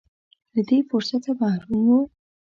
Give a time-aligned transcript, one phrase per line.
[0.53, 1.97] له دې فرصته محروم و.